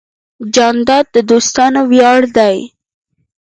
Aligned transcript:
جانداد 0.53 1.05
د 1.15 1.17
دوستانو 1.29 1.81
ویاړ 1.91 2.21
دی. 2.37 2.57